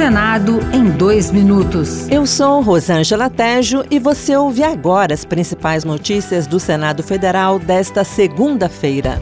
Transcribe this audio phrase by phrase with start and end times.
[0.00, 2.08] Senado em dois minutos.
[2.08, 8.02] Eu sou Rosângela Tejo e você ouve agora as principais notícias do Senado Federal desta
[8.02, 9.20] segunda-feira.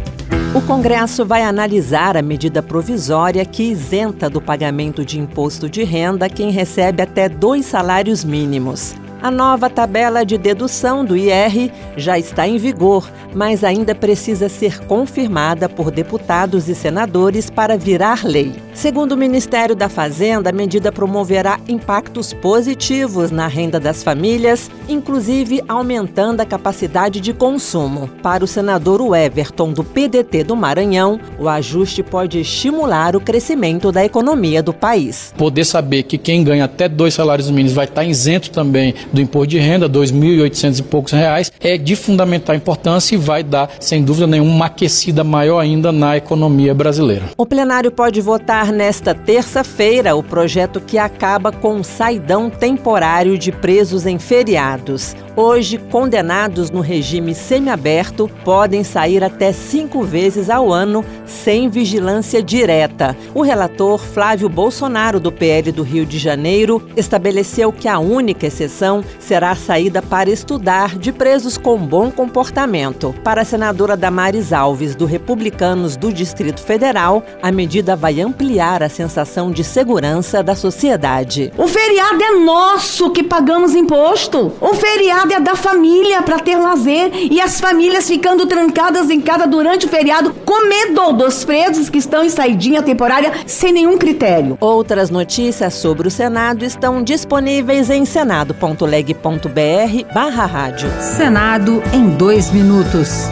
[0.54, 6.29] O Congresso vai analisar a medida provisória que isenta do pagamento de imposto de renda
[6.29, 8.95] quem recebe até dois salários mínimos.
[9.21, 14.79] A nova tabela de dedução do IR já está em vigor, mas ainda precisa ser
[14.87, 18.68] confirmada por deputados e senadores para virar lei.
[18.79, 25.61] Segundo o Ministério da Fazenda, a medida promoverá impactos positivos na renda das famílias, inclusive
[25.67, 28.09] aumentando a capacidade de consumo.
[28.22, 34.05] Para o senador Everton, do PDT do Maranhão, o ajuste pode estimular o crescimento da
[34.05, 35.34] economia do país.
[35.36, 39.48] Poder saber que quem ganha até dois salários mínimos vai estar isento também do imposto
[39.48, 44.28] de renda, 2.800 e poucos reais, é de fundamental importância e vai dar, sem dúvida
[44.28, 47.25] nenhuma, uma aquecida maior ainda na economia brasileira.
[47.36, 53.52] O plenário pode votar nesta terça-feira o projeto que acaba com o saidão temporário de
[53.52, 55.14] presos em feriados.
[55.41, 63.17] Hoje, condenados no regime semiaberto podem sair até cinco vezes ao ano sem vigilância direta.
[63.33, 69.05] O relator Flávio Bolsonaro, do PL do Rio de Janeiro, estabeleceu que a única exceção
[69.20, 73.14] será a saída para estudar de presos com bom comportamento.
[73.23, 78.89] Para a senadora Damares Alves, do Republicanos do Distrito Federal, a medida vai ampliar a
[78.89, 81.52] sensação de segurança da sociedade.
[81.56, 84.52] O feriado é nosso que pagamos imposto.
[84.61, 89.46] O feriado é da família para ter lazer e as famílias ficando trancadas em casa
[89.46, 94.56] durante o feriado com medo dos presos que estão em saidinha temporária sem nenhum critério.
[94.60, 100.90] Outras notícias sobre o Senado estão disponíveis em senado.leg.br barra rádio.
[101.00, 103.28] Senado em dois minutos.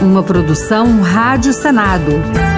[0.00, 2.57] Uma produção Rádio Senado.